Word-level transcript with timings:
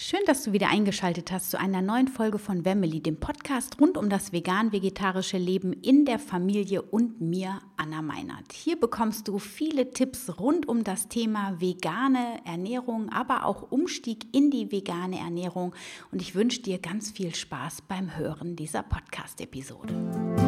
Schön, 0.00 0.20
dass 0.26 0.44
du 0.44 0.52
wieder 0.52 0.68
eingeschaltet 0.68 1.32
hast 1.32 1.50
zu 1.50 1.58
einer 1.58 1.82
neuen 1.82 2.06
Folge 2.06 2.38
von 2.38 2.64
Wemmeli, 2.64 3.00
dem 3.00 3.18
Podcast 3.18 3.80
rund 3.80 3.98
um 3.98 4.08
das 4.08 4.32
vegan-vegetarische 4.32 5.38
Leben 5.38 5.72
in 5.72 6.04
der 6.04 6.20
Familie 6.20 6.82
und 6.82 7.20
mir, 7.20 7.58
Anna 7.76 8.00
Meinert. 8.00 8.52
Hier 8.52 8.78
bekommst 8.78 9.26
du 9.26 9.40
viele 9.40 9.90
Tipps 9.90 10.38
rund 10.38 10.68
um 10.68 10.84
das 10.84 11.08
Thema 11.08 11.60
vegane 11.60 12.38
Ernährung, 12.44 13.08
aber 13.08 13.44
auch 13.44 13.72
Umstieg 13.72 14.26
in 14.32 14.52
die 14.52 14.70
vegane 14.70 15.18
Ernährung. 15.18 15.74
Und 16.12 16.22
ich 16.22 16.36
wünsche 16.36 16.62
dir 16.62 16.78
ganz 16.78 17.10
viel 17.10 17.34
Spaß 17.34 17.82
beim 17.88 18.16
Hören 18.16 18.54
dieser 18.54 18.84
Podcast-Episode. 18.84 20.47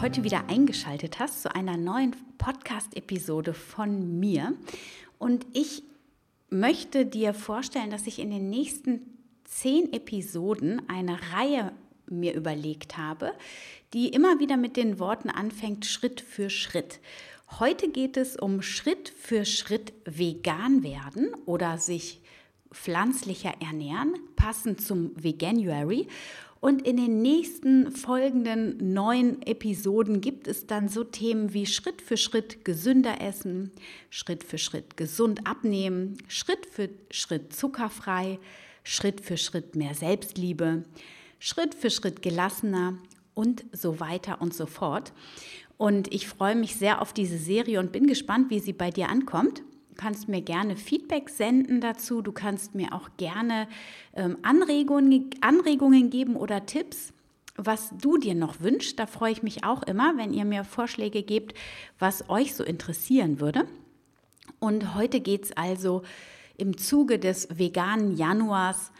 Heute 0.00 0.24
wieder 0.24 0.48
eingeschaltet 0.48 1.18
hast 1.18 1.42
zu 1.42 1.54
einer 1.54 1.76
neuen 1.76 2.16
Podcast-Episode 2.38 3.52
von 3.52 4.18
mir. 4.18 4.54
Und 5.18 5.44
ich 5.52 5.82
möchte 6.48 7.04
dir 7.04 7.34
vorstellen, 7.34 7.90
dass 7.90 8.06
ich 8.06 8.18
in 8.18 8.30
den 8.30 8.48
nächsten 8.48 9.02
zehn 9.44 9.92
Episoden 9.92 10.80
eine 10.88 11.18
Reihe 11.34 11.72
mir 12.06 12.34
überlegt 12.34 12.96
habe, 12.96 13.32
die 13.92 14.08
immer 14.08 14.38
wieder 14.38 14.56
mit 14.56 14.78
den 14.78 14.98
Worten 14.98 15.28
anfängt, 15.28 15.84
Schritt 15.84 16.22
für 16.22 16.48
Schritt. 16.48 17.00
Heute 17.58 17.90
geht 17.90 18.16
es 18.16 18.36
um 18.36 18.62
Schritt 18.62 19.10
für 19.10 19.44
Schritt 19.44 19.92
vegan 20.06 20.82
werden 20.82 21.34
oder 21.44 21.76
sich 21.76 22.22
pflanzlicher 22.72 23.52
ernähren, 23.60 24.14
passend 24.36 24.80
zum 24.80 25.10
Veganuary. 25.22 26.08
Und 26.60 26.86
in 26.86 26.98
den 26.98 27.22
nächsten 27.22 27.90
folgenden 27.90 28.92
neun 28.92 29.40
Episoden 29.42 30.20
gibt 30.20 30.46
es 30.46 30.66
dann 30.66 30.88
so 30.88 31.04
Themen 31.04 31.54
wie 31.54 31.64
Schritt 31.64 32.02
für 32.02 32.18
Schritt 32.18 32.66
gesünder 32.66 33.22
essen, 33.22 33.70
Schritt 34.10 34.44
für 34.44 34.58
Schritt 34.58 34.98
gesund 34.98 35.46
abnehmen, 35.46 36.18
Schritt 36.28 36.66
für 36.66 36.90
Schritt 37.10 37.54
zuckerfrei, 37.54 38.38
Schritt 38.84 39.22
für 39.22 39.38
Schritt 39.38 39.74
mehr 39.74 39.94
Selbstliebe, 39.94 40.84
Schritt 41.38 41.74
für 41.74 41.88
Schritt 41.88 42.20
gelassener 42.20 42.98
und 43.32 43.64
so 43.72 43.98
weiter 43.98 44.42
und 44.42 44.52
so 44.52 44.66
fort. 44.66 45.14
Und 45.78 46.12
ich 46.12 46.28
freue 46.28 46.56
mich 46.56 46.76
sehr 46.76 47.00
auf 47.00 47.14
diese 47.14 47.38
Serie 47.38 47.80
und 47.80 47.90
bin 47.90 48.06
gespannt, 48.06 48.50
wie 48.50 48.60
sie 48.60 48.74
bei 48.74 48.90
dir 48.90 49.08
ankommt 49.08 49.62
kannst 50.00 50.28
mir 50.28 50.40
gerne 50.40 50.76
Feedback 50.76 51.28
senden 51.28 51.82
dazu. 51.82 52.22
Du 52.22 52.32
kannst 52.32 52.74
mir 52.74 52.94
auch 52.94 53.10
gerne 53.18 53.68
ähm, 54.14 54.38
Anregungen, 54.40 55.28
Anregungen 55.42 56.08
geben 56.08 56.36
oder 56.36 56.64
Tipps, 56.64 57.12
was 57.56 57.90
du 58.00 58.16
dir 58.16 58.34
noch 58.34 58.60
wünschst. 58.60 58.98
Da 58.98 59.04
freue 59.04 59.32
ich 59.32 59.42
mich 59.42 59.62
auch 59.62 59.82
immer, 59.82 60.16
wenn 60.16 60.32
ihr 60.32 60.46
mir 60.46 60.64
Vorschläge 60.64 61.22
gebt, 61.22 61.54
was 61.98 62.30
euch 62.30 62.54
so 62.54 62.64
interessieren 62.64 63.40
würde. 63.40 63.66
Und 64.58 64.94
heute 64.94 65.20
geht 65.20 65.44
es 65.44 65.52
also 65.52 66.02
im 66.56 66.78
Zuge 66.78 67.18
des 67.18 67.48
veganen 67.58 68.16
Januars 68.16 68.92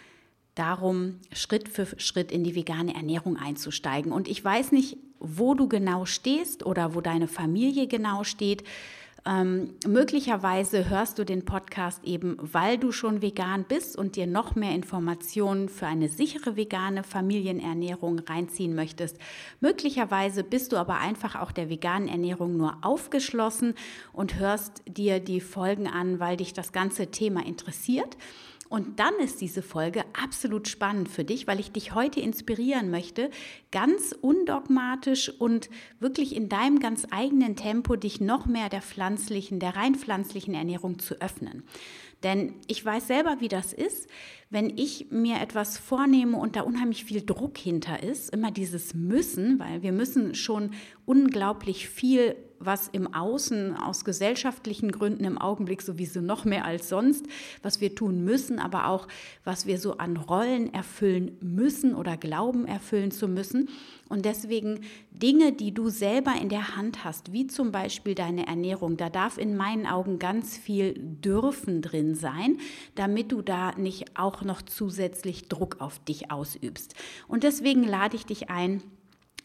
darum, 0.54 1.16
Schritt 1.32 1.70
für 1.70 1.86
Schritt 1.98 2.30
in 2.30 2.44
die 2.44 2.54
vegane 2.54 2.94
Ernährung 2.94 3.38
einzusteigen. 3.38 4.12
Und 4.12 4.28
ich 4.28 4.44
weiß 4.44 4.72
nicht, 4.72 4.98
wo 5.18 5.54
du 5.54 5.66
genau 5.66 6.04
stehst 6.04 6.66
oder 6.66 6.94
wo 6.94 7.00
deine 7.00 7.28
Familie 7.28 7.86
genau 7.86 8.22
steht. 8.22 8.64
Ähm, 9.26 9.74
möglicherweise 9.86 10.88
hörst 10.88 11.18
du 11.18 11.24
den 11.24 11.44
Podcast 11.44 12.04
eben, 12.04 12.36
weil 12.40 12.78
du 12.78 12.90
schon 12.92 13.20
vegan 13.20 13.64
bist 13.64 13.96
und 13.96 14.16
dir 14.16 14.26
noch 14.26 14.54
mehr 14.54 14.74
Informationen 14.74 15.68
für 15.68 15.86
eine 15.86 16.08
sichere 16.08 16.56
vegane 16.56 17.02
Familienernährung 17.02 18.20
reinziehen 18.20 18.74
möchtest. 18.74 19.18
Möglicherweise 19.60 20.42
bist 20.42 20.72
du 20.72 20.76
aber 20.76 20.98
einfach 20.98 21.36
auch 21.36 21.52
der 21.52 21.68
veganen 21.68 22.08
Ernährung 22.08 22.56
nur 22.56 22.78
aufgeschlossen 22.82 23.74
und 24.12 24.38
hörst 24.38 24.82
dir 24.86 25.20
die 25.20 25.40
Folgen 25.40 25.86
an, 25.86 26.18
weil 26.18 26.36
dich 26.36 26.54
das 26.54 26.72
ganze 26.72 27.08
Thema 27.08 27.44
interessiert. 27.44 28.16
Und 28.70 29.00
dann 29.00 29.14
ist 29.18 29.40
diese 29.40 29.62
Folge 29.62 30.04
absolut 30.12 30.68
spannend 30.68 31.08
für 31.08 31.24
dich, 31.24 31.48
weil 31.48 31.58
ich 31.58 31.72
dich 31.72 31.92
heute 31.92 32.20
inspirieren 32.20 32.88
möchte, 32.88 33.30
ganz 33.72 34.14
undogmatisch 34.20 35.28
und 35.28 35.68
wirklich 35.98 36.36
in 36.36 36.48
deinem 36.48 36.78
ganz 36.78 37.04
eigenen 37.10 37.56
Tempo 37.56 37.96
dich 37.96 38.20
noch 38.20 38.46
mehr 38.46 38.68
der 38.68 38.80
pflanzlichen, 38.80 39.58
der 39.58 39.74
rein 39.74 39.96
pflanzlichen 39.96 40.54
Ernährung 40.54 41.00
zu 41.00 41.20
öffnen. 41.20 41.64
Denn 42.22 42.54
ich 42.68 42.84
weiß 42.84 43.08
selber, 43.08 43.38
wie 43.40 43.48
das 43.48 43.72
ist, 43.72 44.08
wenn 44.50 44.78
ich 44.78 45.10
mir 45.10 45.40
etwas 45.40 45.76
vornehme 45.76 46.36
und 46.36 46.54
da 46.54 46.60
unheimlich 46.60 47.04
viel 47.04 47.26
Druck 47.26 47.58
hinter 47.58 48.04
ist, 48.04 48.30
immer 48.30 48.52
dieses 48.52 48.94
Müssen, 48.94 49.58
weil 49.58 49.82
wir 49.82 49.90
müssen 49.90 50.36
schon 50.36 50.74
unglaublich 51.06 51.88
viel 51.88 52.36
was 52.60 52.88
im 52.88 53.12
Außen 53.12 53.76
aus 53.76 54.04
gesellschaftlichen 54.04 54.92
Gründen 54.92 55.24
im 55.24 55.38
Augenblick 55.38 55.82
sowieso 55.82 56.20
noch 56.20 56.44
mehr 56.44 56.64
als 56.64 56.88
sonst, 56.88 57.26
was 57.62 57.80
wir 57.80 57.94
tun 57.94 58.22
müssen, 58.22 58.58
aber 58.58 58.86
auch 58.88 59.08
was 59.44 59.66
wir 59.66 59.78
so 59.78 59.96
an 59.96 60.16
Rollen 60.16 60.72
erfüllen 60.72 61.36
müssen 61.40 61.94
oder 61.94 62.16
glauben 62.16 62.66
erfüllen 62.66 63.10
zu 63.10 63.26
müssen. 63.26 63.70
Und 64.10 64.24
deswegen 64.24 64.80
Dinge, 65.10 65.52
die 65.52 65.72
du 65.72 65.88
selber 65.88 66.34
in 66.40 66.48
der 66.48 66.76
Hand 66.76 67.04
hast, 67.04 67.32
wie 67.32 67.46
zum 67.46 67.72
Beispiel 67.72 68.14
deine 68.14 68.46
Ernährung, 68.46 68.96
da 68.96 69.08
darf 69.08 69.38
in 69.38 69.56
meinen 69.56 69.86
Augen 69.86 70.18
ganz 70.18 70.58
viel 70.58 70.94
dürfen 70.94 71.80
drin 71.80 72.14
sein, 72.14 72.58
damit 72.94 73.32
du 73.32 73.40
da 73.40 73.72
nicht 73.72 74.18
auch 74.18 74.42
noch 74.42 74.62
zusätzlich 74.62 75.48
Druck 75.48 75.80
auf 75.80 75.98
dich 76.00 76.30
ausübst. 76.30 76.94
Und 77.26 77.42
deswegen 77.42 77.84
lade 77.84 78.16
ich 78.16 78.26
dich 78.26 78.50
ein, 78.50 78.82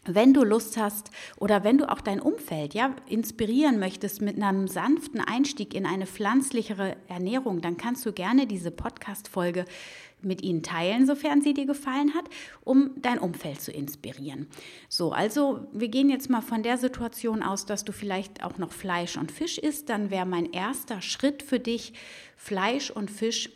wenn 0.06 0.34
du 0.34 0.44
Lust 0.44 0.76
hast 0.76 1.10
oder 1.38 1.64
wenn 1.64 1.78
du 1.78 1.90
auch 1.90 2.00
dein 2.00 2.20
Umfeld 2.20 2.74
ja 2.74 2.94
inspirieren 3.08 3.78
möchtest 3.78 4.22
mit 4.22 4.40
einem 4.40 4.68
sanften 4.68 5.20
Einstieg 5.20 5.74
in 5.74 5.86
eine 5.86 6.06
pflanzlichere 6.06 6.96
Ernährung, 7.08 7.60
dann 7.60 7.76
kannst 7.76 8.04
du 8.06 8.12
gerne 8.12 8.46
diese 8.46 8.70
Podcast 8.70 9.28
Folge 9.28 9.64
mit 10.22 10.42
ihnen 10.42 10.62
teilen, 10.62 11.06
sofern 11.06 11.42
sie 11.42 11.54
dir 11.54 11.66
gefallen 11.66 12.14
hat, 12.14 12.24
um 12.64 12.90
dein 13.00 13.18
Umfeld 13.18 13.60
zu 13.60 13.70
inspirieren. 13.70 14.48
So, 14.88 15.12
also 15.12 15.66
wir 15.72 15.88
gehen 15.88 16.08
jetzt 16.08 16.30
mal 16.30 16.40
von 16.40 16.62
der 16.62 16.78
Situation 16.78 17.42
aus, 17.42 17.66
dass 17.66 17.84
du 17.84 17.92
vielleicht 17.92 18.42
auch 18.42 18.58
noch 18.58 18.72
Fleisch 18.72 19.16
und 19.16 19.30
Fisch 19.30 19.58
isst, 19.58 19.88
dann 19.88 20.10
wäre 20.10 20.26
mein 20.26 20.52
erster 20.52 21.02
Schritt 21.02 21.42
für 21.42 21.60
dich 21.60 21.92
Fleisch 22.36 22.90
und 22.90 23.10
Fisch 23.10 23.50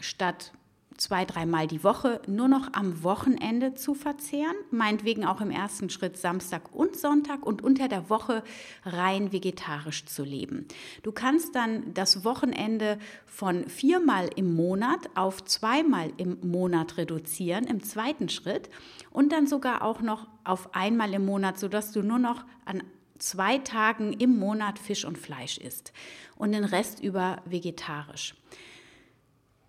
statt 0.00 0.52
zwei, 0.98 1.24
dreimal 1.24 1.66
die 1.66 1.84
Woche 1.84 2.20
nur 2.26 2.48
noch 2.48 2.72
am 2.72 3.02
Wochenende 3.02 3.74
zu 3.74 3.94
verzehren, 3.94 4.56
meinetwegen 4.70 5.24
auch 5.24 5.40
im 5.40 5.50
ersten 5.50 5.90
Schritt 5.90 6.16
Samstag 6.16 6.74
und 6.74 6.96
Sonntag 6.96 7.44
und 7.44 7.62
unter 7.62 7.88
der 7.88 8.10
Woche 8.10 8.42
rein 8.84 9.32
vegetarisch 9.32 10.04
zu 10.06 10.24
leben. 10.24 10.66
Du 11.02 11.12
kannst 11.12 11.54
dann 11.54 11.94
das 11.94 12.24
Wochenende 12.24 12.98
von 13.26 13.68
viermal 13.68 14.30
im 14.36 14.54
Monat 14.54 15.10
auf 15.14 15.44
zweimal 15.44 16.12
im 16.16 16.38
Monat 16.42 16.96
reduzieren 16.96 17.64
im 17.64 17.82
zweiten 17.82 18.28
Schritt 18.28 18.70
und 19.10 19.32
dann 19.32 19.46
sogar 19.46 19.82
auch 19.82 20.00
noch 20.00 20.26
auf 20.44 20.74
einmal 20.74 21.12
im 21.14 21.24
Monat, 21.26 21.58
sodass 21.58 21.92
du 21.92 22.02
nur 22.02 22.18
noch 22.18 22.44
an 22.64 22.82
zwei 23.18 23.58
Tagen 23.58 24.12
im 24.12 24.38
Monat 24.38 24.78
Fisch 24.78 25.04
und 25.04 25.18
Fleisch 25.18 25.58
isst 25.58 25.92
und 26.36 26.52
den 26.52 26.64
Rest 26.64 27.00
über 27.02 27.38
vegetarisch. 27.44 28.34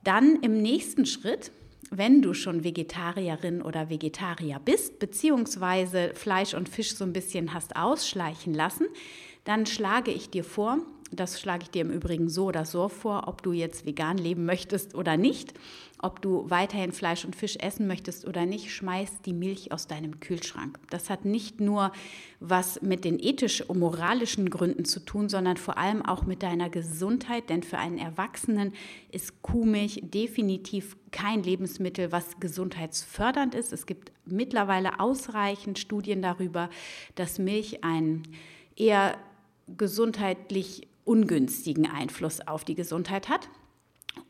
Dann 0.03 0.37
im 0.41 0.61
nächsten 0.61 1.05
Schritt, 1.05 1.51
wenn 1.89 2.21
du 2.21 2.33
schon 2.33 2.63
Vegetarierin 2.63 3.61
oder 3.61 3.89
Vegetarier 3.89 4.59
bist, 4.63 4.99
beziehungsweise 4.99 6.11
Fleisch 6.13 6.53
und 6.53 6.69
Fisch 6.69 6.95
so 6.95 7.03
ein 7.03 7.13
bisschen 7.13 7.53
hast 7.53 7.75
ausschleichen 7.75 8.53
lassen, 8.53 8.87
dann 9.45 9.65
schlage 9.65 10.11
ich 10.11 10.29
dir 10.29 10.43
vor, 10.43 10.79
das 11.11 11.39
schlage 11.39 11.63
ich 11.63 11.69
dir 11.69 11.81
im 11.81 11.91
Übrigen 11.91 12.27
so 12.27 12.45
oder 12.45 12.65
so 12.65 12.89
vor, 12.89 13.27
ob 13.27 13.41
du 13.41 13.53
jetzt 13.53 13.85
vegan 13.85 14.17
leben 14.17 14.45
möchtest 14.45 14.93
oder 14.93 15.15
nicht, 15.15 15.53
ob 15.99 16.21
du 16.21 16.49
weiterhin 16.49 16.91
Fleisch 16.91 17.23
und 17.23 17.35
Fisch 17.35 17.57
essen 17.59 17.87
möchtest 17.87 18.27
oder 18.27 18.45
nicht, 18.45 18.71
schmeiß 18.71 19.21
die 19.25 19.33
Milch 19.33 19.71
aus 19.71 19.87
deinem 19.87 20.19
Kühlschrank. 20.19 20.77
Das 20.89 21.09
hat 21.09 21.25
nicht 21.25 21.59
nur 21.59 21.91
was 22.39 22.81
mit 22.81 23.05
den 23.05 23.19
ethisch 23.19 23.61
und 23.61 23.79
moralischen 23.79 24.49
Gründen 24.49 24.85
zu 24.85 24.99
tun, 24.99 25.29
sondern 25.29 25.57
vor 25.57 25.77
allem 25.77 26.05
auch 26.05 26.23
mit 26.25 26.43
deiner 26.43 26.69
Gesundheit, 26.69 27.49
denn 27.49 27.63
für 27.63 27.77
einen 27.77 27.97
Erwachsenen 27.97 28.73
ist 29.11 29.41
Kuhmilch 29.41 30.01
definitiv 30.03 30.97
kein 31.11 31.41
Lebensmittel, 31.41 32.11
was 32.11 32.39
gesundheitsfördernd 32.39 33.55
ist. 33.55 33.71
Es 33.71 33.85
gibt 33.85 34.11
mittlerweile 34.25 34.99
ausreichend 34.99 35.79
Studien 35.79 36.21
darüber, 36.21 36.69
dass 37.15 37.39
Milch 37.39 37.83
einen 37.83 38.23
eher 38.75 39.17
gesundheitlich 39.75 40.87
ungünstigen 41.07 41.89
Einfluss 41.89 42.41
auf 42.45 42.63
die 42.63 42.75
Gesundheit 42.75 43.29
hat. 43.29 43.49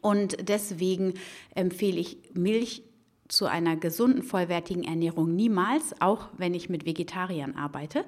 Und 0.02 0.38
deswegen 0.48 1.14
empfehle 1.56 2.00
ich 2.00 2.18
Milch 2.34 2.84
zu 3.28 3.46
einer 3.46 3.76
gesunden, 3.76 4.24
vollwertigen 4.24 4.84
Ernährung 4.84 5.36
niemals, 5.36 6.00
auch 6.02 6.30
wenn 6.38 6.54
ich 6.54 6.70
mit 6.70 6.86
Vegetariern 6.86 7.56
arbeite. 7.56 8.06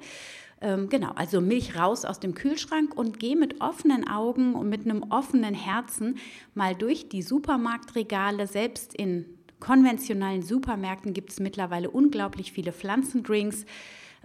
Ähm, 0.62 0.90
genau, 0.90 1.12
also 1.16 1.42
Milch 1.42 1.78
raus 1.78 2.06
aus 2.06 2.20
dem 2.20 2.34
Kühlschrank 2.34 2.96
und 2.98 3.20
geh 3.20 3.36
mit 3.36 3.62
offenen 3.62 4.08
Augen 4.08 4.56
und 4.56 4.70
mit 4.70 4.86
einem 4.86 5.04
offenen 5.10 5.54
Herzen 5.54 6.18
mal 6.54 6.76
durch 6.76 7.10
die 7.10 7.22
Supermarktregale, 7.22 8.48
selbst 8.48 8.94
in 8.94 9.26
konventionellen 9.60 10.42
Supermärkten 10.42 11.14
gibt 11.14 11.32
es 11.32 11.40
mittlerweile 11.40 11.90
unglaublich 11.90 12.52
viele 12.52 12.72
Pflanzendrinks. 12.72 13.66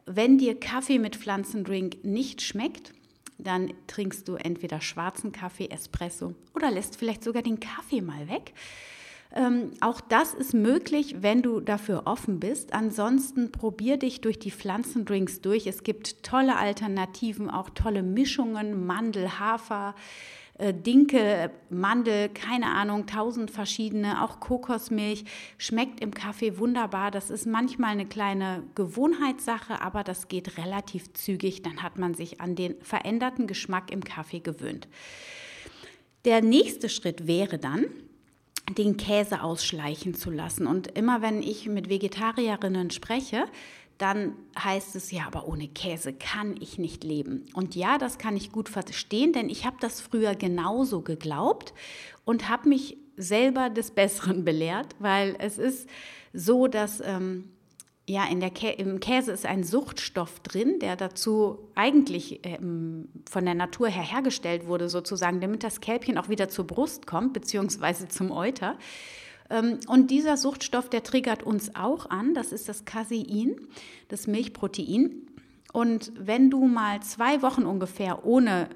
Wenn 0.07 0.39
dir 0.39 0.59
Kaffee 0.59 0.99
mit 0.99 1.17
Pflanzendrink 1.17 2.05
nicht 2.05 2.43
schmeckt, 2.43 2.93
dann 3.39 3.73
trinkst 3.87 4.29
du 4.29 4.37
entweder 4.37 4.81
schwarzen 4.81 5.33
Kaffee, 5.33 5.69
Espresso 5.69 6.35
oder 6.55 6.71
lässt 6.71 6.97
vielleicht 6.97 7.25
sogar 7.25 7.43
den 7.43 7.61
Kaffee 7.61 8.01
mal 8.01 8.29
weg. 8.29 8.55
Ähm, 9.35 9.73
auch 9.81 10.01
das 10.01 10.33
ist 10.33 10.55
möglich, 10.55 11.17
wenn 11.21 11.43
du 11.43 11.59
dafür 11.61 12.03
offen 12.07 12.39
bist. 12.39 12.73
Ansonsten 12.73 13.51
probier 13.51 13.97
dich 13.97 14.21
durch 14.21 14.39
die 14.39 14.53
Pflanzendrinks 14.53 15.41
durch. 15.41 15.67
Es 15.67 15.83
gibt 15.83 16.23
tolle 16.23 16.57
Alternativen, 16.57 17.51
auch 17.51 17.71
tolle 17.71 18.05
Mischungen, 18.05 18.87
Mandel, 18.87 19.41
Hafer, 19.41 19.97
Dinkel, 20.61 21.51
Mandel, 21.69 22.29
keine 22.29 22.67
Ahnung, 22.67 23.07
tausend 23.07 23.51
verschiedene, 23.51 24.23
auch 24.23 24.39
Kokosmilch, 24.39 25.25
schmeckt 25.59 26.01
im 26.01 26.15
Kaffee 26.15 26.59
wunderbar. 26.59 27.11
Das 27.11 27.31
ist 27.31 27.45
manchmal 27.45 27.91
eine 27.91 28.07
kleine 28.07 28.63
Gewohnheitssache, 28.77 29.81
aber 29.81 30.05
das 30.05 30.29
geht 30.29 30.57
relativ 30.57 31.13
zügig. 31.13 31.63
Dann 31.63 31.83
hat 31.83 31.99
man 31.99 32.15
sich 32.15 32.41
an 32.41 32.55
den 32.55 32.77
veränderten 32.83 33.49
Geschmack 33.49 33.91
im 33.91 34.05
Kaffee 34.05 34.39
gewöhnt. 34.41 34.87
Der 36.25 36.41
nächste 36.41 36.89
Schritt 36.89 37.27
wäre 37.27 37.59
dann, 37.59 37.87
den 38.79 38.97
Käse 38.97 39.43
ausschleichen 39.43 40.15
zu 40.15 40.31
lassen. 40.31 40.67
Und 40.67 40.97
immer 40.97 41.21
wenn 41.21 41.43
ich 41.43 41.67
mit 41.67 41.89
Vegetarierinnen 41.89 42.91
spreche, 42.91 43.45
dann 43.99 44.35
heißt 44.59 44.97
es 44.97 45.11
ja, 45.11 45.27
aber 45.27 45.47
ohne 45.47 45.69
Käse 45.69 46.13
kann 46.13 46.57
ich 46.61 46.79
nicht 46.79 47.05
leben. 47.05 47.45
Und 47.55 47.75
ja, 47.77 47.99
das 47.99 48.19
kann 48.19 48.37
ich 48.37 48.53
gut 48.53 48.69
verstehen, 48.69 49.33
denn 49.33 49.49
ich 49.49 49.65
habe 49.65 49.77
das 49.81 50.01
früher 50.01 50.35
genauso 50.35 51.03
geglaubt 51.03 51.75
und 52.25 52.49
habe 52.49 52.69
mich 52.69 52.97
selber 53.17 53.71
des 53.71 53.93
Besseren 53.93 54.45
belehrt, 54.45 54.97
weil 54.99 55.37
es 55.39 55.59
ist 55.59 55.89
so, 56.33 56.67
dass 56.67 57.01
ähm, 57.01 57.51
ja, 58.07 58.27
in 58.27 58.41
der 58.41 58.51
Kä 58.51 58.71
im 58.71 59.01
Käse 59.01 59.33
ist 59.33 59.47
ein 59.47 59.65
Suchtstoff 59.65 60.41
drin, 60.41 60.79
der 60.79 60.97
dazu 60.97 61.71
eigentlich 61.75 62.41
ähm, 62.45 63.09
von 63.31 63.45
der 63.45 63.55
Natur 63.55 63.89
her 63.89 64.03
hergestellt 64.03 64.67
wurde, 64.67 64.89
sozusagen, 64.89 65.41
damit 65.41 65.63
das 65.63 65.81
Kälbchen 65.81 66.19
auch 66.19 66.29
wieder 66.29 66.49
zur 66.49 66.67
Brust 66.67 67.07
kommt, 67.07 67.33
beziehungsweise 67.33 68.09
zum 68.09 68.31
Euter. 68.31 68.77
Ähm, 69.51 69.79
und 69.89 70.11
dieser 70.11 70.37
Suchtstoff, 70.37 70.89
der 70.89 71.03
triggert 71.03 71.43
uns 71.43 71.75
auch 71.75 72.11
an, 72.11 72.35
das 72.35 72.53
ist 72.53 72.69
das 72.69 72.85
Casein, 72.85 73.57
das 74.09 74.27
Milchprotein. 74.27 75.27
Und 75.73 76.13
wenn 76.17 76.51
du 76.51 76.67
mal 76.67 77.03
zwei 77.03 77.43
Wochen 77.43 77.65
ungefähr 77.65 78.25
ohne 78.25 78.69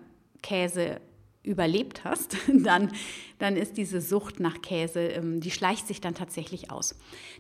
Käse 0.43 1.01
überlebt 1.49 2.05
hast, 2.05 2.37
dann, 2.49 2.93
dann 3.39 3.57
ist 3.57 3.77
diese 3.77 4.01
Sucht 4.01 4.39
nach 4.39 4.63
Käse, 4.63 5.01
ähm, 5.01 5.41
die 5.41 5.51
schleicht 5.51 5.87
sich 5.87 6.01
dann 6.01 6.15
tatsächlich 6.15 6.71
aus. 6.71 6.95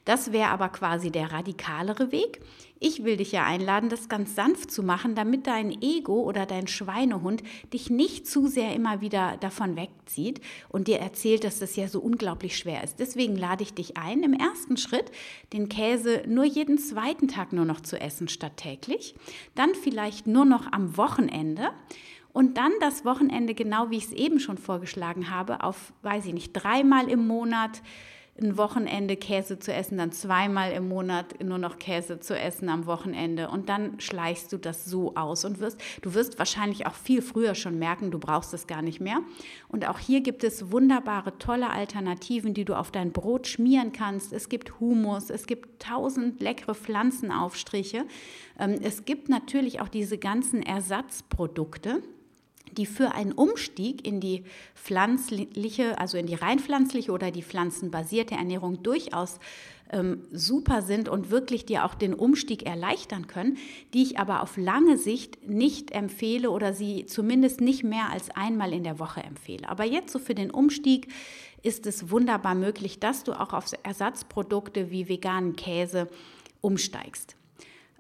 Das 0.05 0.32
wäre 0.32 0.49
aber 0.49 0.70
quasi 0.70 1.10
der 1.10 1.32
radikalere 1.32 2.10
Weg. 2.10 2.40
Ich 2.81 3.02
will 3.02 3.16
dich 3.16 3.32
ja 3.32 3.44
einladen, 3.44 3.88
das 3.88 4.08
ganz 4.08 4.37
sanft 4.37 4.70
zu 4.70 4.84
machen, 4.84 5.16
damit 5.16 5.49
dein 5.49 5.82
Ego 5.82 6.22
oder 6.22 6.46
dein 6.46 6.69
Schweinehund 6.69 7.43
dich 7.72 7.90
nicht 7.90 8.26
zu 8.26 8.46
sehr 8.46 8.75
immer 8.75 9.00
wieder 9.00 9.37
davon 9.40 9.75
wegzieht 9.76 10.40
und 10.69 10.87
dir 10.87 10.99
erzählt, 10.99 11.43
dass 11.43 11.58
das 11.58 11.75
ja 11.75 11.88
so 11.88 12.00
unglaublich 12.00 12.56
schwer 12.56 12.84
ist. 12.84 13.00
Deswegen 13.00 13.34
lade 13.34 13.64
ich 13.64 13.75
dich 13.75 13.96
ein, 13.96 14.22
im 14.22 14.32
ersten 14.32 14.76
Schritt 14.76 15.11
den 15.52 15.69
Käse 15.69 16.22
nur 16.28 16.44
jeden 16.44 16.78
zweiten 16.78 17.26
Tag 17.26 17.52
nur 17.52 17.64
noch 17.64 17.81
zu 17.81 18.00
essen 18.00 18.28
statt 18.28 18.56
täglich, 18.56 19.16
dann 19.56 19.75
vielleicht 19.75 20.28
nur 20.28 20.44
noch 20.44 20.70
am 20.70 20.96
Wochenende 20.96 21.70
und 22.32 22.56
dann 22.56 22.72
das 22.80 23.04
Wochenende, 23.04 23.54
genau 23.54 23.90
wie 23.90 23.96
ich 23.96 24.06
es 24.06 24.12
eben 24.12 24.40
schon 24.40 24.58
vorgeschlagen 24.58 25.30
habe, 25.30 25.62
auf, 25.62 25.92
weiß 26.02 26.26
ich 26.26 26.34
nicht, 26.34 26.52
dreimal 26.52 27.08
im 27.08 27.26
Monat 27.26 27.82
ein 28.40 28.56
Wochenende 28.56 29.16
Käse 29.16 29.58
zu 29.58 29.72
essen, 29.72 29.98
dann 29.98 30.12
zweimal 30.12 30.72
im 30.72 30.88
Monat 30.88 31.42
nur 31.42 31.58
noch 31.58 31.78
Käse 31.78 32.20
zu 32.20 32.38
essen 32.38 32.69
am 32.69 32.86
Wochenende 32.86 33.48
und 33.48 33.69
dann 33.69 33.98
schleichst 34.00 34.52
du 34.52 34.58
das 34.58 34.84
so 34.84 35.14
aus 35.16 35.44
und 35.44 35.60
wirst, 35.60 35.80
du 36.02 36.14
wirst 36.14 36.38
wahrscheinlich 36.38 36.86
auch 36.86 36.94
viel 36.94 37.22
früher 37.22 37.54
schon 37.54 37.78
merken, 37.78 38.10
du 38.10 38.19
brauchst 38.19 38.54
es 38.54 38.66
gar 38.66 38.82
nicht 38.82 39.00
mehr. 39.00 39.20
Und 39.69 39.88
auch 39.88 39.98
hier 39.98 40.20
gibt 40.20 40.44
es 40.44 40.70
wunderbare, 40.70 41.38
tolle 41.38 41.70
Alternativen, 41.70 42.54
die 42.54 42.64
du 42.64 42.75
auf 42.75 42.90
dein 42.90 43.12
Brot 43.12 43.46
schmieren 43.46 43.92
kannst. 43.92 44.32
Es 44.32 44.48
gibt 44.48 44.78
Humus, 44.78 45.30
es 45.30 45.46
gibt 45.46 45.82
tausend 45.82 46.40
leckere 46.40 46.75
Pflanzenaufstriche. 46.75 48.04
Ähm, 48.58 48.76
es 48.82 49.04
gibt 49.04 49.28
natürlich 49.28 49.80
auch 49.80 49.88
diese 49.88 50.19
ganzen 50.19 50.62
Ersatzprodukte 50.62 52.02
die 52.78 52.86
für 52.86 53.12
einen 53.12 53.32
Umstieg 53.32 54.06
in 54.06 54.20
die 54.20 54.44
pflanzliche, 54.75 55.98
also 55.98 56.16
in 56.16 56.26
die 56.26 56.34
rein 56.34 56.58
pflanzliche 56.58 57.12
oder 57.12 57.30
die 57.30 57.42
pflanzenbasierte 57.42 58.36
Ernährung 58.36 58.82
durchaus 58.82 59.38
ähm, 59.90 60.22
super 60.32 60.82
sind 60.82 61.08
und 61.08 61.30
wirklich 61.30 61.66
dir 61.66 61.84
auch 61.84 61.94
den 61.94 62.14
Umstieg 62.14 62.64
erleichtern 62.64 63.26
können, 63.26 63.58
die 63.94 64.02
ich 64.02 64.19
aber 64.19 64.42
auf 64.42 64.56
lange 64.56 64.96
Sicht 64.96 65.48
nicht 65.48 65.90
empfehle 65.90 66.50
oder 66.50 66.72
sie 66.72 67.06
zumindest 67.06 67.60
nicht 67.60 67.84
mehr 67.84 68.10
als 68.10 68.30
einmal 68.30 68.72
in 68.72 68.84
der 68.84 68.98
Woche 68.98 69.22
empfehle. 69.22 69.69
Aber 69.69 69.84
jetzt 69.84 70.12
so 70.12 70.19
für 70.19 70.34
den 70.34 70.50
Umstieg 70.50 71.08
ist 71.62 71.86
es 71.86 72.10
wunderbar 72.10 72.54
möglich, 72.54 73.00
dass 73.00 73.25
du 73.25 73.32
auch 73.32 73.52
auf 73.52 73.66
Ersatzprodukte 73.82 74.90
wie 74.90 75.08
veganen 75.08 75.56
Käse 75.56 76.08
umsteigst. 76.60 77.34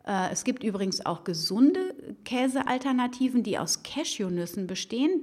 Äh, 0.08 0.30
es 0.32 0.42
gibt 0.42 0.64
übrigens 0.64 1.04
auch 1.04 1.22
gesunde 1.22 1.94
Käsealternativen, 2.24 3.42
die 3.44 3.58
aus 3.58 3.82
Cashewnüssen 3.82 4.66
bestehen. 4.66 5.22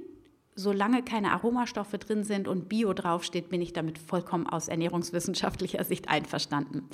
Solange 0.54 1.02
keine 1.02 1.32
Aromastoffe 1.32 1.98
drin 1.98 2.24
sind 2.24 2.48
und 2.48 2.70
Bio 2.70 2.94
draufsteht, 2.94 3.50
bin 3.50 3.60
ich 3.60 3.74
damit 3.74 3.98
vollkommen 3.98 4.46
aus 4.46 4.68
ernährungswissenschaftlicher 4.68 5.84
Sicht 5.84 6.08
einverstanden. 6.08 6.88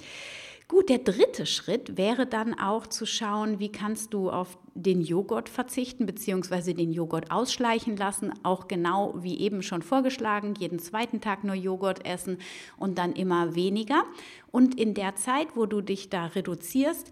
Gut, 0.66 0.88
der 0.88 0.98
dritte 0.98 1.44
Schritt 1.44 1.98
wäre 1.98 2.26
dann 2.26 2.58
auch 2.58 2.86
zu 2.86 3.04
schauen, 3.04 3.58
wie 3.58 3.70
kannst 3.70 4.14
du 4.14 4.30
auf 4.30 4.56
den 4.74 5.02
Joghurt 5.02 5.50
verzichten 5.50 6.06
bzw. 6.06 6.72
den 6.72 6.92
Joghurt 6.92 7.30
ausschleichen 7.30 7.96
lassen. 7.96 8.32
Auch 8.42 8.68
genau 8.68 9.14
wie 9.18 9.38
eben 9.40 9.62
schon 9.62 9.82
vorgeschlagen, 9.82 10.54
jeden 10.58 10.78
zweiten 10.78 11.20
Tag 11.20 11.44
nur 11.44 11.54
Joghurt 11.54 12.06
essen 12.06 12.38
und 12.78 12.96
dann 12.96 13.12
immer 13.12 13.54
weniger. 13.54 14.04
Und 14.50 14.80
in 14.80 14.94
der 14.94 15.14
Zeit, 15.14 15.48
wo 15.56 15.66
du 15.66 15.82
dich 15.82 16.08
da 16.08 16.26
reduzierst, 16.26 17.10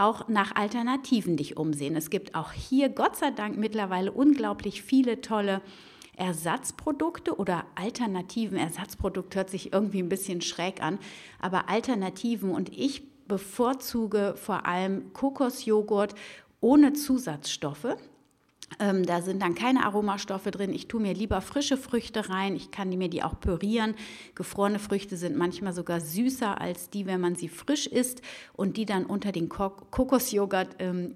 auch 0.00 0.28
nach 0.28 0.56
Alternativen 0.56 1.36
dich 1.36 1.56
umsehen. 1.56 1.94
Es 1.94 2.10
gibt 2.10 2.34
auch 2.34 2.52
hier, 2.52 2.88
Gott 2.88 3.16
sei 3.16 3.30
Dank, 3.30 3.56
mittlerweile 3.58 4.10
unglaublich 4.10 4.82
viele 4.82 5.20
tolle 5.20 5.60
Ersatzprodukte 6.16 7.36
oder 7.36 7.64
Alternativen. 7.74 8.58
Ersatzprodukt 8.58 9.36
hört 9.36 9.50
sich 9.50 9.72
irgendwie 9.72 10.02
ein 10.02 10.08
bisschen 10.08 10.40
schräg 10.40 10.82
an, 10.82 10.98
aber 11.38 11.68
Alternativen 11.68 12.50
und 12.50 12.76
ich 12.76 13.02
bevorzuge 13.26 14.34
vor 14.36 14.66
allem 14.66 15.12
Kokosjoghurt 15.12 16.14
ohne 16.60 16.94
Zusatzstoffe. 16.94 17.96
Ähm, 18.78 19.04
da 19.04 19.20
sind 19.20 19.42
dann 19.42 19.54
keine 19.54 19.84
Aromastoffe 19.84 20.50
drin. 20.50 20.72
Ich 20.72 20.86
tue 20.86 21.00
mir 21.00 21.12
lieber 21.12 21.40
frische 21.40 21.76
Früchte 21.76 22.28
rein. 22.30 22.54
Ich 22.54 22.70
kann 22.70 22.88
mir 22.90 23.08
die 23.08 23.22
auch 23.22 23.38
pürieren. 23.40 23.94
Gefrorene 24.34 24.78
Früchte 24.78 25.16
sind 25.16 25.36
manchmal 25.36 25.72
sogar 25.72 26.00
süßer 26.00 26.60
als 26.60 26.88
die, 26.88 27.06
wenn 27.06 27.20
man 27.20 27.34
sie 27.34 27.48
frisch 27.48 27.86
isst 27.86 28.22
und 28.52 28.76
die 28.76 28.86
dann 28.86 29.04
unter 29.04 29.32
den 29.32 29.48
Kokosjoghurt 29.48 30.76
ähm, 30.78 31.14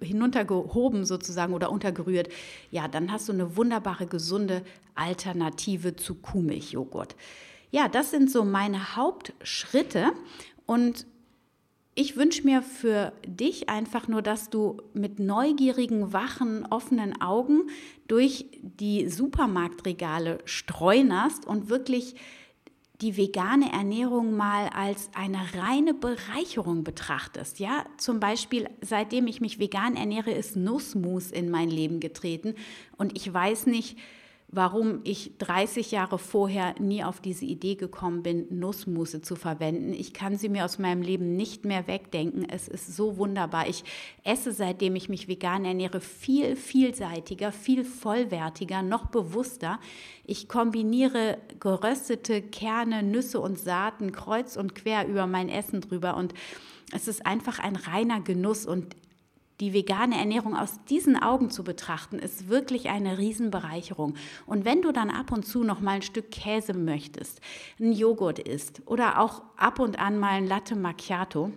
hinuntergehoben 0.00 1.04
sozusagen 1.04 1.54
oder 1.54 1.70
untergerührt. 1.70 2.28
Ja, 2.70 2.86
dann 2.88 3.10
hast 3.10 3.28
du 3.28 3.32
eine 3.32 3.56
wunderbare, 3.56 4.06
gesunde 4.06 4.62
Alternative 4.94 5.96
zu 5.96 6.14
Kuhmilchjoghurt. 6.14 7.16
Ja, 7.72 7.88
das 7.88 8.10
sind 8.10 8.30
so 8.30 8.44
meine 8.44 8.96
Hauptschritte. 8.96 10.12
Und 10.66 11.06
ich 11.94 12.16
wünsche 12.16 12.44
mir 12.44 12.62
für 12.62 13.12
dich 13.26 13.68
einfach 13.68 14.08
nur, 14.08 14.22
dass 14.22 14.48
du 14.48 14.78
mit 14.94 15.18
neugierigen, 15.18 16.12
wachen, 16.12 16.66
offenen 16.66 17.20
Augen 17.20 17.68
durch 18.08 18.46
die 18.62 19.08
Supermarktregale 19.08 20.38
streunerst 20.44 21.46
und 21.46 21.68
wirklich 21.68 22.14
die 23.02 23.16
vegane 23.16 23.72
Ernährung 23.72 24.36
mal 24.36 24.68
als 24.68 25.10
eine 25.12 25.40
reine 25.58 25.92
Bereicherung 25.92 26.84
betrachtest. 26.84 27.58
Ja, 27.58 27.84
zum 27.98 28.20
Beispiel, 28.20 28.68
seitdem 28.80 29.26
ich 29.26 29.40
mich 29.40 29.58
vegan 29.58 29.96
ernähre, 29.96 30.30
ist 30.30 30.56
Nussmus 30.56 31.30
in 31.30 31.50
mein 31.50 31.68
Leben 31.68 32.00
getreten 32.00 32.54
und 32.96 33.16
ich 33.16 33.32
weiß 33.32 33.66
nicht, 33.66 33.98
warum 34.54 35.00
ich 35.02 35.32
30 35.38 35.90
Jahre 35.92 36.18
vorher 36.18 36.74
nie 36.78 37.02
auf 37.02 37.20
diese 37.20 37.46
Idee 37.46 37.74
gekommen 37.74 38.22
bin, 38.22 38.46
Nussmusse 38.50 39.22
zu 39.22 39.34
verwenden. 39.34 39.94
Ich 39.94 40.12
kann 40.12 40.36
sie 40.36 40.50
mir 40.50 40.66
aus 40.66 40.78
meinem 40.78 41.00
Leben 41.00 41.36
nicht 41.36 41.64
mehr 41.64 41.86
wegdenken. 41.86 42.46
Es 42.48 42.68
ist 42.68 42.94
so 42.94 43.16
wunderbar. 43.16 43.66
Ich 43.66 43.82
esse, 44.24 44.52
seitdem 44.52 44.94
ich 44.94 45.08
mich 45.08 45.26
vegan 45.26 45.64
ernähre, 45.64 46.02
viel 46.02 46.54
vielseitiger, 46.54 47.50
viel 47.50 47.82
vollwertiger, 47.82 48.82
noch 48.82 49.06
bewusster. 49.06 49.80
Ich 50.24 50.48
kombiniere 50.48 51.38
geröstete 51.58 52.42
Kerne, 52.42 53.02
Nüsse 53.02 53.40
und 53.40 53.58
Saaten 53.58 54.12
kreuz 54.12 54.56
und 54.56 54.74
quer 54.74 55.08
über 55.08 55.26
mein 55.26 55.48
Essen 55.48 55.80
drüber 55.80 56.18
und 56.18 56.34
es 56.94 57.08
ist 57.08 57.24
einfach 57.24 57.58
ein 57.58 57.76
reiner 57.76 58.20
Genuss 58.20 58.66
und 58.66 58.96
die 59.62 59.72
vegane 59.72 60.18
Ernährung 60.18 60.56
aus 60.56 60.80
diesen 60.90 61.16
Augen 61.16 61.48
zu 61.48 61.62
betrachten, 61.62 62.18
ist 62.18 62.48
wirklich 62.48 62.88
eine 62.88 63.18
Riesenbereicherung. 63.18 64.14
Und 64.44 64.64
wenn 64.64 64.82
du 64.82 64.90
dann 64.90 65.08
ab 65.08 65.30
und 65.30 65.46
zu 65.46 65.62
noch 65.62 65.78
mal 65.78 65.92
ein 65.92 66.02
Stück 66.02 66.32
Käse 66.32 66.74
möchtest, 66.74 67.40
ein 67.78 67.92
Joghurt 67.92 68.40
isst 68.40 68.82
oder 68.86 69.20
auch 69.20 69.42
ab 69.56 69.78
und 69.78 70.00
an 70.00 70.18
mal 70.18 70.30
ein 70.30 70.48
Latte 70.48 70.74
Macchiato, 70.74 71.52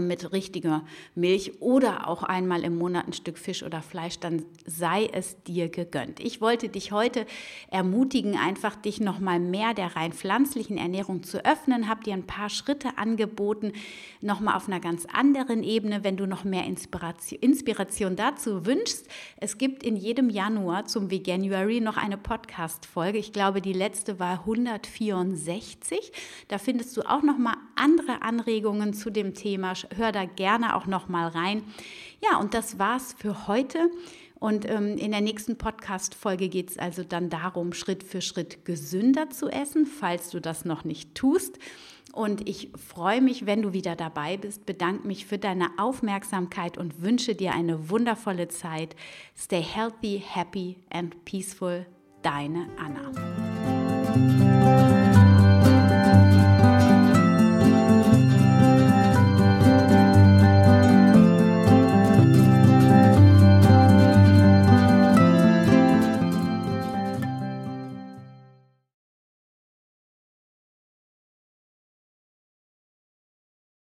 mit 0.00 0.32
richtiger 0.32 0.84
Milch 1.14 1.60
oder 1.60 2.08
auch 2.08 2.22
einmal 2.22 2.64
im 2.64 2.76
Monat 2.76 3.06
ein 3.06 3.12
Stück 3.12 3.38
Fisch 3.38 3.62
oder 3.62 3.82
Fleisch, 3.82 4.18
dann 4.18 4.44
sei 4.66 5.08
es 5.12 5.42
dir 5.44 5.68
gegönnt. 5.68 6.20
Ich 6.20 6.40
wollte 6.40 6.68
dich 6.68 6.92
heute 6.92 7.26
ermutigen, 7.70 8.36
einfach 8.36 8.76
dich 8.76 9.00
noch 9.00 9.18
mal 9.18 9.40
mehr 9.40 9.74
der 9.74 9.96
rein 9.96 10.12
pflanzlichen 10.12 10.78
Ernährung 10.78 11.22
zu 11.22 11.44
öffnen, 11.44 11.88
habe 11.88 12.04
dir 12.04 12.14
ein 12.14 12.26
paar 12.26 12.50
Schritte 12.50 12.98
angeboten, 12.98 13.72
noch 14.20 14.40
mal 14.40 14.56
auf 14.56 14.68
einer 14.68 14.80
ganz 14.80 15.06
anderen 15.06 15.62
Ebene, 15.62 16.04
wenn 16.04 16.16
du 16.16 16.26
noch 16.26 16.44
mehr 16.44 16.64
Inspiration, 16.64 17.40
Inspiration 17.40 18.16
dazu 18.16 18.66
wünschst. 18.66 19.06
Es 19.36 19.58
gibt 19.58 19.82
in 19.82 19.96
jedem 19.96 20.30
Januar 20.30 20.86
zum 20.86 21.10
Veganuary 21.10 21.80
noch 21.80 21.96
eine 21.96 22.16
Podcast 22.16 22.86
Folge. 22.86 23.18
Ich 23.18 23.32
glaube, 23.32 23.60
die 23.60 23.72
letzte 23.72 24.18
war 24.18 24.40
164. 24.40 26.12
Da 26.48 26.58
findest 26.58 26.96
du 26.96 27.02
auch 27.02 27.22
noch 27.22 27.38
mal 27.38 27.56
andere 27.76 28.22
Anregungen 28.22 28.92
zu 28.94 29.10
dem 29.10 29.34
Thema 29.34 29.67
Thema. 29.74 29.96
Hör 29.96 30.12
da 30.12 30.24
gerne 30.24 30.76
auch 30.76 30.86
noch 30.86 31.08
mal 31.08 31.28
rein. 31.28 31.62
Ja, 32.22 32.38
und 32.38 32.54
das 32.54 32.78
war's 32.78 33.14
für 33.18 33.48
heute. 33.48 33.90
Und 34.38 34.70
ähm, 34.70 34.96
in 34.96 35.10
der 35.10 35.20
nächsten 35.20 35.58
Podcast-Folge 35.58 36.48
geht 36.48 36.70
es 36.70 36.78
also 36.78 37.02
dann 37.02 37.28
darum, 37.28 37.72
Schritt 37.72 38.04
für 38.04 38.20
Schritt 38.20 38.64
gesünder 38.64 39.30
zu 39.30 39.48
essen, 39.48 39.84
falls 39.84 40.30
du 40.30 40.40
das 40.40 40.64
noch 40.64 40.84
nicht 40.84 41.16
tust. 41.16 41.58
Und 42.12 42.48
ich 42.48 42.70
freue 42.76 43.20
mich, 43.20 43.46
wenn 43.46 43.62
du 43.62 43.72
wieder 43.72 43.96
dabei 43.96 44.36
bist, 44.36 44.64
bedanke 44.64 45.06
mich 45.06 45.26
für 45.26 45.38
deine 45.38 45.70
Aufmerksamkeit 45.76 46.78
und 46.78 47.02
wünsche 47.02 47.34
dir 47.34 47.52
eine 47.52 47.90
wundervolle 47.90 48.48
Zeit. 48.48 48.96
Stay 49.36 49.62
healthy, 49.62 50.22
happy 50.24 50.78
and 50.90 51.24
peaceful. 51.24 51.86
Deine 52.22 52.68
Anna. 52.78 53.12